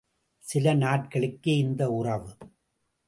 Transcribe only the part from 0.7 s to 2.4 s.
நாட்களுக்கே இந்த உறவு!